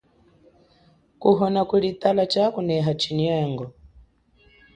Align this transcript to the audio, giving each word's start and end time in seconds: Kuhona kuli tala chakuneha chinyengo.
Kuhona 1.21 1.61
kuli 1.69 1.89
tala 2.01 2.23
chakuneha 2.33 2.91
chinyengo. 3.01 3.65